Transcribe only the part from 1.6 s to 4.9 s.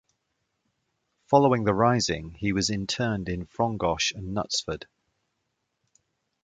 the Rising he was interned in Frongoch and Knutsford.